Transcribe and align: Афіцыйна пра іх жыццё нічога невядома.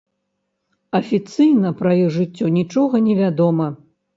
Афіцыйна 0.99 1.73
пра 1.81 1.91
іх 1.99 2.09
жыццё 2.17 2.45
нічога 2.59 3.05
невядома. 3.11 3.73